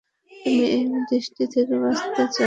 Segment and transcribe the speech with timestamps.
[0.31, 2.39] তুমি এই দৃষ্টি থেকে বাঁচতে চাও।